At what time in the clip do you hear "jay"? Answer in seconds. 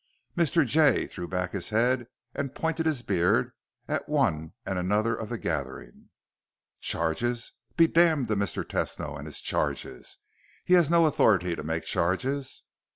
0.65-1.05